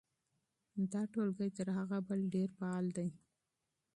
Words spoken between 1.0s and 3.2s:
ټولګی تر هغه بل ډېر فعال دی.